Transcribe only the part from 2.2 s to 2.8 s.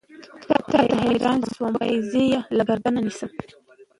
يې له